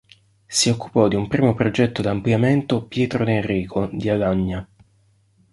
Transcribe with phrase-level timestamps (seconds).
[0.47, 4.67] Si occupò di un primo progetto d'ampliamento Pietro d'Enrico, di Alagna.